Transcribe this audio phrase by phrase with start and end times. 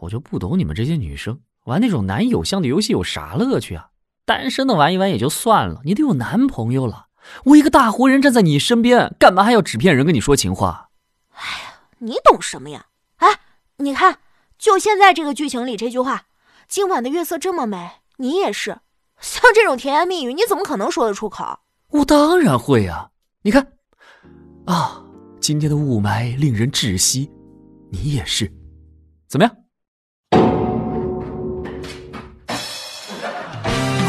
[0.00, 3.88] 我就不懂你们这些女生玩那种男友像的游戏有啥乐趣啊？
[4.24, 7.06] 单身的玩一玩也就算了，你得有男朋友了。
[7.44, 10.88] 我一个大活人站在你身边，干嘛还要纸片人跟你说情话？
[11.32, 12.86] 哎呀，你懂什么呀？
[13.16, 13.28] 哎，
[13.76, 14.18] 你看，
[14.58, 16.24] 就现在这个剧情里这句话
[16.66, 18.78] ：“今晚的月色这么美，你也是。”
[19.20, 21.58] 像这种甜言蜜语，你怎么可能说得出口？
[21.90, 23.10] 我当然会啊！
[23.42, 23.66] 你看，
[24.64, 25.04] 啊，
[25.40, 27.30] 今天的雾霾令人窒息，
[27.90, 28.50] 你也是，
[29.28, 29.54] 怎么样？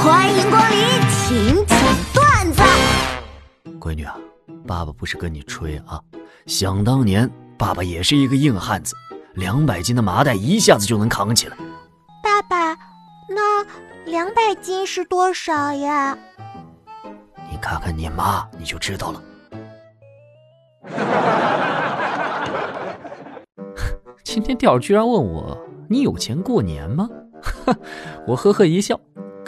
[0.03, 0.79] 欢迎光临，
[1.11, 1.77] 请讲
[2.11, 2.63] 段子。
[3.79, 4.17] 闺女啊，
[4.65, 6.01] 爸爸不是跟你吹啊，
[6.47, 8.95] 想当年爸爸也是一个硬汉子，
[9.35, 11.57] 两百斤的麻袋一下子就能扛起来。
[12.23, 12.75] 爸爸，
[13.29, 13.63] 那
[14.05, 16.17] 两百斤是多少呀？
[17.51, 19.21] 你看看你妈，你就知道了。
[24.23, 25.55] 今天调居然问我，
[25.87, 27.07] 你有钱过年吗？
[28.25, 28.99] 我呵呵一笑。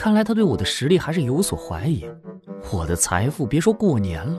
[0.03, 2.05] 看来他对我的实力还是有所怀疑。
[2.73, 4.37] 我的财富别说过年了，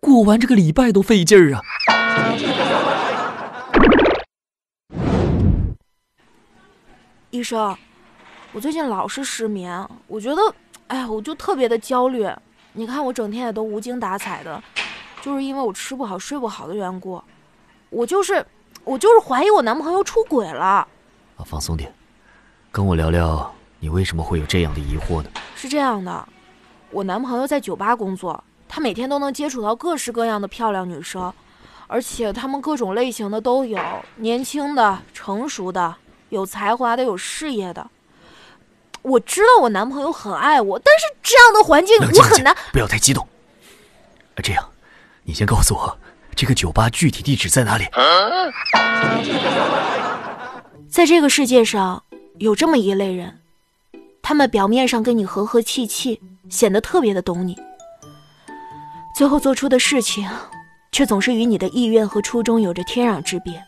[0.00, 1.62] 过完这个礼拜都费劲儿啊！
[7.30, 7.76] 医生，
[8.50, 10.42] 我最近老是失眠，我觉得，
[10.88, 12.28] 哎呀，我就特别的焦虑。
[12.72, 14.60] 你看我整天也都无精打采的，
[15.22, 17.22] 就是因为我吃不好睡不好的缘故。
[17.90, 18.44] 我就是，
[18.82, 20.64] 我就是怀疑我男朋友出轨了。
[20.64, 20.88] 啊，
[21.46, 21.94] 放松点，
[22.72, 23.54] 跟我聊聊。
[23.78, 25.30] 你为什么会有这样的疑惑呢？
[25.54, 26.28] 是这样的，
[26.90, 31.32] 我男朋友在酒吧工作，他每天都能接触到各式各样的漂亮女生，
[31.86, 33.78] 而且他们各种类型的都有，
[34.16, 35.94] 年轻的、成熟的、
[36.30, 37.86] 有才华的、有事业的。
[39.02, 42.56] 我知道我男朋友很爱我，但是这样的环境我很难。
[42.72, 43.26] 不要太激动。
[44.42, 44.68] 这样，
[45.22, 45.96] 你先告诉我，
[46.34, 47.84] 这个酒吧具体地址在哪里？
[50.88, 52.02] 在这个世界上，
[52.38, 53.40] 有这么一类人。
[54.28, 57.56] 他们表面上跟你和和气气，显得特别的懂你，
[59.14, 60.28] 最后做出的事情，
[60.90, 63.64] 却总是与你的意愿和初衷有着天壤之别，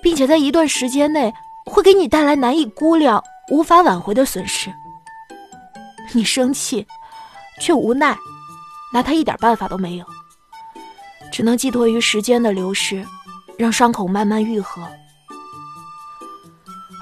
[0.00, 1.34] 并且在一段时间内
[1.64, 3.20] 会给你带来难以估量、
[3.50, 4.72] 无法挽回的损失。
[6.12, 6.86] 你生气，
[7.60, 8.16] 却无奈，
[8.94, 10.06] 拿他一点办法都没有，
[11.32, 13.04] 只能寄托于时间的流逝，
[13.58, 14.88] 让伤口慢慢愈合。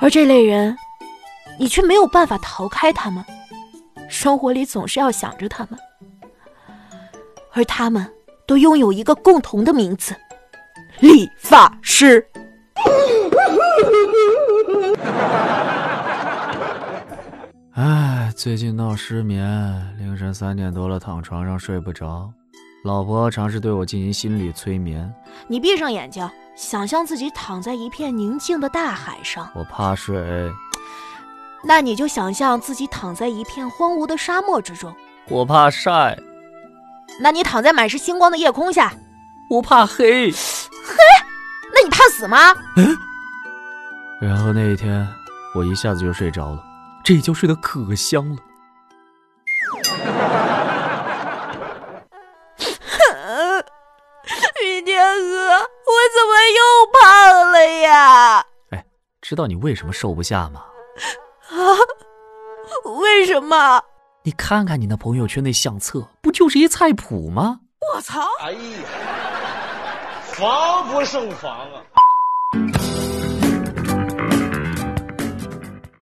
[0.00, 0.74] 而这类人。
[1.58, 3.24] 你却没有办法逃开他们，
[4.08, 5.78] 生活里总是要想着他们，
[7.52, 8.06] 而他们
[8.46, 10.14] 都拥有一个共同的名字——
[11.00, 12.26] 理发师。
[17.74, 19.44] 哎，最近闹失眠，
[19.98, 22.32] 凌晨三点多了，躺床上睡不着，
[22.84, 25.12] 老婆尝试对我进行心理催眠。
[25.48, 29.50] 你闭上眼睛，想象自己躺在一片宁静的大海上。
[29.54, 30.52] 我怕水。
[31.66, 34.94] 那你就想象自己躺在一片荒芜的沙漠之中，
[35.28, 36.18] 我怕晒。
[37.20, 38.92] 那你躺在满是星光的夜空下，
[39.48, 40.30] 我怕黑。
[40.30, 40.96] 黑？
[41.74, 42.54] 那你怕死吗？
[42.76, 42.96] 嗯。
[44.20, 45.08] 然后那一天，
[45.54, 46.62] 我一下子就睡着了，
[47.02, 48.36] 这一觉睡得可香了。
[54.62, 56.60] 云天哥，我怎么又
[56.92, 58.46] 胖了呀？
[58.70, 58.84] 哎，
[59.20, 60.62] 知道你为什么瘦不下吗？
[61.50, 61.56] 啊？
[63.00, 63.82] 为什么？
[64.24, 67.60] 你看看你那朋友圈那相册，不就是一菜谱吗？
[67.94, 68.22] 我操！
[68.40, 68.58] 哎呀，
[70.32, 71.82] 防不胜防啊！